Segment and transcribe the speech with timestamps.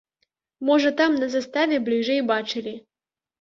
[0.69, 2.73] Можа там на заставе бліжэй бачылі.